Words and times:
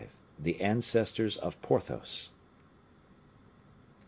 The 0.39 0.59
Ancestors 0.61 1.37
of 1.37 1.61
Porthos. 1.61 2.31